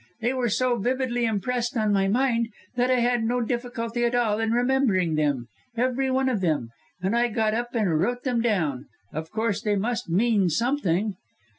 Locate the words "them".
5.13-5.45, 6.41-6.69, 8.23-8.41